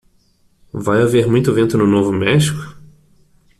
[0.73, 2.75] Vai haver muito vento no Novo México?